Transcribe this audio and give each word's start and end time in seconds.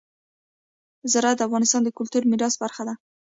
زراعت 1.11 1.37
د 1.39 1.45
افغانستان 1.47 1.81
د 1.83 1.89
کلتوري 1.97 2.25
میراث 2.31 2.53
برخه 2.63 2.83
ده. 2.87 2.93